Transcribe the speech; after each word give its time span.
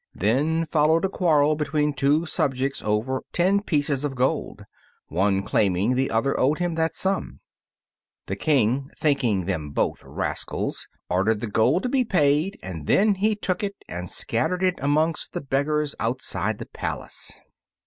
Then 0.15 0.65
followed 0.65 1.05
a 1.05 1.09
quarrel 1.09 1.55
between 1.55 1.93
two 1.93 2.25
subjects 2.25 2.81
over 2.81 3.21
ten 3.33 3.61
pieces 3.61 4.03
of 4.03 4.15
gold, 4.15 4.65
one 5.09 5.43
claiming 5.43 5.93
the 5.93 6.09
other 6.09 6.39
owed 6.39 6.57
him 6.57 6.73
that 6.73 6.95
sum. 6.95 7.39
The 8.25 8.35
King, 8.35 8.89
thinking 8.97 9.45
them 9.45 9.69
both 9.69 10.01
rascals, 10.03 10.87
ordered 11.07 11.39
the 11.39 11.45
gold 11.45 11.83
to 11.83 11.89
be 11.89 12.03
paid, 12.03 12.57
and 12.63 12.87
then 12.87 13.13
he 13.13 13.35
took 13.35 13.63
it 13.63 13.75
and 13.87 14.09
scattered 14.09 14.63
it 14.63 14.79
amongst 14.79 15.33
the 15.33 15.41
beggars 15.41 15.93
outside 15.99 16.57
the 16.57 16.65
palace. 16.65 17.33